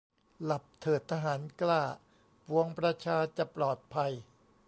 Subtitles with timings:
[0.43, 1.83] หลับเถิดทหารกล้า
[2.47, 4.11] ปวงประชาจะปลอดภัย